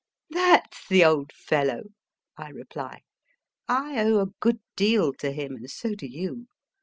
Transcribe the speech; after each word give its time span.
(That 0.31 0.63
s 0.73 0.87
the 0.89 1.05
old 1.05 1.31
fellow, 1.31 1.89
I 2.35 2.49
reply; 2.49 3.01
I 3.67 3.99
owe 4.03 4.17
a 4.17 4.31
good 4.39 4.59
deal 4.75 5.13
to 5.19 5.31
him, 5.31 5.55
and 5.57 5.69
so 5.69 5.93
do 5.93 6.07
you. 6.07 6.47